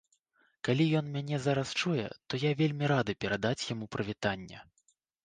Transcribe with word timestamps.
Калі 0.67 0.85
ён 1.01 1.11
мяне 1.17 1.37
зараз 1.47 1.73
чуе, 1.83 2.05
то 2.27 2.39
я 2.45 2.51
вельмі 2.63 2.89
рады 2.93 3.15
перадаць 3.27 3.67
яму 3.75 3.85
прывітанне. 3.97 4.65